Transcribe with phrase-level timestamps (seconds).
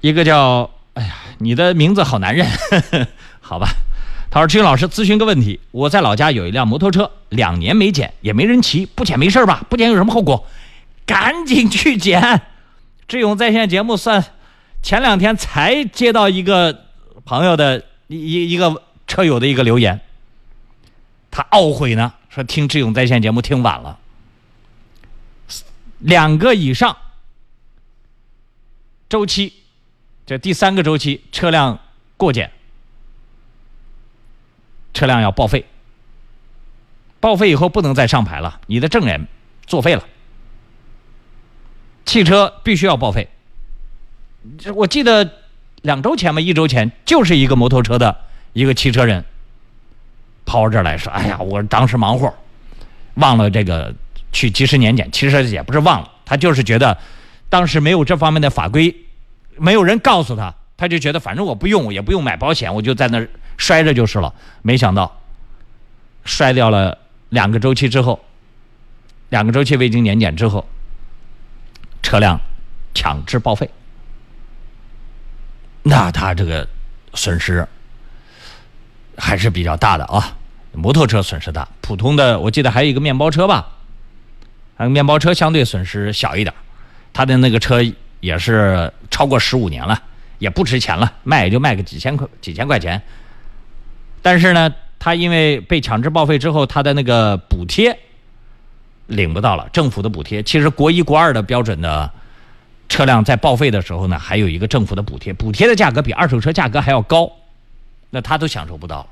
[0.00, 2.46] 一个叫哎呀，你的名字好难认，
[3.40, 3.68] 好吧？
[4.30, 9.64] 他说：“志勇老师，咨询个问题，我在老家有一辆摩托车，两年没检，也没人骑，不检没事吧？
[9.70, 10.46] 不检有什么后果？
[11.06, 12.42] 赶紧去检。”
[13.08, 14.24] 志勇在线节目算
[14.82, 16.86] 前两天才接到一个
[17.24, 20.00] 朋友的一一一个车友的一个留言，
[21.30, 23.98] 他懊悔呢，说听志勇在线节目听晚了，
[26.00, 26.96] 两个以上
[29.08, 29.52] 周期，
[30.26, 31.78] 这第三个周期车辆
[32.16, 32.50] 过检。
[34.92, 35.66] 车辆要报废，
[37.20, 39.20] 报废以后不能再上牌了，你的证也
[39.66, 40.02] 作废了。
[42.06, 43.28] 汽车必须要报废。
[44.74, 45.30] 我记得
[45.82, 48.24] 两周前吧，一周前就是一个摩托车的
[48.54, 49.22] 一个汽车人
[50.46, 52.32] 跑我这儿来说：“哎呀，我当时忙活，
[53.14, 53.94] 忘了这个
[54.32, 55.12] 去及时年检。
[55.12, 56.96] 其实也不是忘了，他就是觉得
[57.50, 58.96] 当时没有这方面的法规，
[59.56, 63.26] 没有人告诉他，他就觉得反正我不用，也不用买保险，我就在那。”
[63.58, 65.18] 摔着就是了，没想到
[66.26, 66.98] 摔掉了
[67.30, 68.22] 两个周期之后，
[69.30, 70.68] 两个周期未经年检之后，
[72.02, 72.38] 车辆
[72.92, 73.70] 强制报废，
[75.84, 76.68] 那他这个
[77.14, 77.66] 损失
[79.16, 80.36] 还是比较大的啊。
[80.72, 83.68] 摩托车损失大，普通的我记得还有一个面包车吧，
[84.76, 86.54] 还有面包车相对损失小一点，
[87.14, 87.80] 他的那个车
[88.20, 90.02] 也是超过十五年了，
[90.38, 93.00] 也不值钱了，卖也就卖个几千块几千块钱。
[94.22, 97.98] 但是呢，他因为被强制报废之后，他的那个补贴
[99.06, 100.42] 领不到了，政府的补贴。
[100.42, 102.10] 其实国一、国二的标准的
[102.88, 107.30] 车辆在报废的时候呢，还有一个政府的补贴，补贴的价格比二手车价格还要高，
[108.10, 109.06] 那他都享受不到。